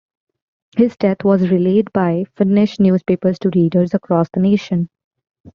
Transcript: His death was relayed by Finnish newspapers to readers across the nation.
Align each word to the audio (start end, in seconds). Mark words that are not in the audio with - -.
His 0.77 0.97
death 0.97 1.23
was 1.23 1.51
relayed 1.51 1.93
by 1.93 2.23
Finnish 2.35 2.79
newspapers 2.79 3.37
to 3.37 3.51
readers 3.53 3.93
across 3.93 4.27
the 4.33 4.39
nation. 4.39 4.89